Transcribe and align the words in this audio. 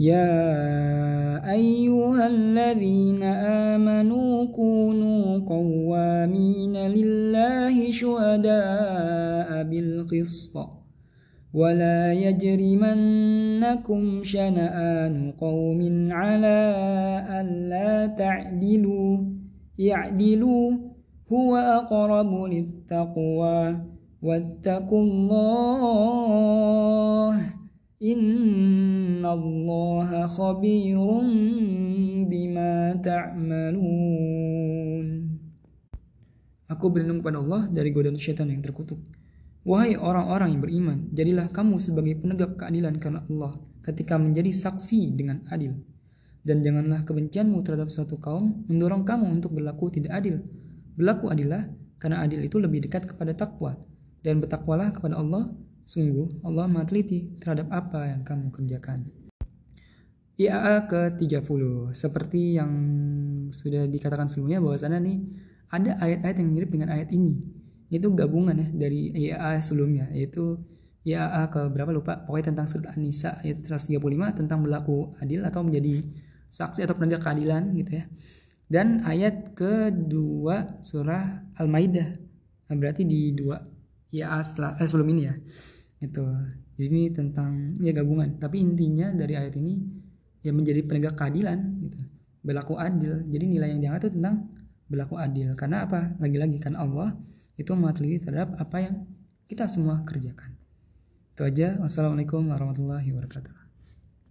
يا 0.00 1.52
أيها 1.52 2.26
الذين 2.26 3.22
آمنوا 3.72 4.44
كونوا 4.44 5.38
قوامين 5.38 6.76
لله 6.76 7.90
شهداء 7.90 9.62
بالقسط 9.62 10.56
ولا 11.54 12.12
يجرمنكم 12.12 14.02
شنآن 14.24 15.32
قوم 15.32 16.08
على 16.12 16.74
ألا 17.40 18.06
تعدلوا 18.06 19.18
اعدلوا 19.92 20.72
هو 21.32 21.56
أقرب 21.56 22.44
للتقوى 22.44 23.80
واتقوا 24.22 25.02
الله 25.02 26.40
إن 28.02 28.89
الله 29.25 30.27
خبير 30.27 30.99
بما 32.31 32.73
تعملون 33.03 35.07
Aku 36.65 36.89
berlindung 36.89 37.21
kepada 37.21 37.37
Allah 37.45 37.69
dari 37.69 37.93
godaan 37.93 38.17
syaitan 38.17 38.49
yang 38.49 38.57
terkutuk. 38.57 38.97
Wahai 39.61 40.01
orang-orang 40.01 40.57
yang 40.57 40.61
beriman, 40.65 40.97
jadilah 41.13 41.45
kamu 41.53 41.77
sebagai 41.77 42.17
penegak 42.17 42.57
keadilan 42.57 42.97
karena 42.97 43.21
Allah 43.29 43.53
ketika 43.85 44.17
menjadi 44.17 44.49
saksi 44.49 45.13
dengan 45.13 45.45
adil. 45.53 45.77
Dan 46.41 46.65
janganlah 46.65 47.05
kebencianmu 47.05 47.61
terhadap 47.61 47.93
suatu 47.93 48.17
kaum 48.17 48.65
mendorong 48.65 49.05
kamu 49.05 49.29
untuk 49.29 49.53
berlaku 49.53 49.93
tidak 49.93 50.25
adil. 50.25 50.41
Berlaku 50.97 51.29
adillah 51.29 51.69
karena 52.01 52.25
adil 52.25 52.41
itu 52.41 52.57
lebih 52.57 52.81
dekat 52.85 53.13
kepada 53.13 53.37
takwa 53.37 53.77
dan 54.25 54.41
bertakwalah 54.41 54.89
kepada 54.89 55.21
Allah. 55.21 55.53
Sungguh 55.90 56.46
Allah 56.46 56.70
teliti 56.86 57.34
terhadap 57.42 57.66
apa 57.74 58.14
yang 58.14 58.22
kamu 58.22 58.54
kerjakan. 58.54 59.10
IAA 60.38 60.86
ke-30 60.86 61.90
seperti 61.90 62.54
yang 62.54 62.70
sudah 63.50 63.90
dikatakan 63.90 64.30
sebelumnya 64.30 64.62
bahwasannya 64.62 65.02
nih 65.02 65.18
ada 65.66 65.98
ayat-ayat 65.98 66.36
yang 66.38 66.48
mirip 66.54 66.70
dengan 66.70 66.94
ayat 66.94 67.10
ini. 67.10 67.42
Itu 67.90 68.06
gabungan 68.14 68.54
ya 68.54 68.68
dari 68.70 69.10
IAA 69.10 69.58
sebelumnya 69.66 70.06
yaitu 70.14 70.62
IAA 71.02 71.50
ke 71.50 71.60
berapa 71.74 71.90
lupa 71.90 72.22
pokoknya 72.22 72.54
tentang 72.54 72.66
surat 72.70 72.94
An-Nisa 72.94 73.42
ayat 73.42 73.66
135 73.66 74.38
tentang 74.38 74.62
berlaku 74.62 75.18
adil 75.18 75.42
atau 75.42 75.66
menjadi 75.66 76.06
saksi 76.54 76.86
atau 76.86 76.94
penegak 76.94 77.26
keadilan 77.26 77.74
gitu 77.74 77.98
ya. 77.98 78.06
Dan 78.70 79.02
ayat 79.02 79.58
kedua 79.58 80.78
surah 80.86 81.50
Al-Maidah 81.58 82.14
berarti 82.70 83.02
di 83.02 83.34
dua 83.34 83.58
IAA 84.14 84.38
setelah 84.46 84.78
eh, 84.78 84.86
sebelum 84.86 85.10
ini 85.10 85.22
ya 85.26 85.34
itu 86.00 86.24
jadi 86.80 86.86
ini 86.88 87.12
tentang 87.12 87.76
ya 87.76 87.92
gabungan. 87.92 88.40
Tapi 88.40 88.56
intinya 88.64 89.12
dari 89.12 89.36
ayat 89.36 89.52
ini 89.60 89.84
ya 90.40 90.50
menjadi 90.56 90.80
penegak 90.88 91.14
keadilan 91.20 91.60
gitu. 91.84 92.00
Berlaku 92.40 92.80
adil. 92.80 93.20
Jadi 93.28 93.44
nilai 93.44 93.76
yang 93.76 93.80
diangkat 93.84 94.08
itu 94.08 94.10
tentang 94.16 94.48
berlaku 94.88 95.20
adil. 95.20 95.52
Karena 95.60 95.84
apa? 95.84 96.16
Lagi-lagi 96.16 96.56
kan 96.56 96.72
Allah 96.72 97.12
itu 97.60 97.68
mengatasi 97.76 98.16
terhadap 98.24 98.56
apa 98.56 98.76
yang 98.80 99.04
kita 99.44 99.68
semua 99.68 100.00
kerjakan. 100.08 100.56
Itu 101.36 101.44
aja. 101.44 101.76
Wassalamualaikum 101.76 102.48
warahmatullahi 102.48 103.12
wabarakatuh 103.12 103.59